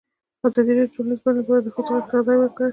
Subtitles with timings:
[0.47, 2.69] ازادي راډیو د ټولنیز بدلون په اړه د ښځو غږ ته ځای ورکړی.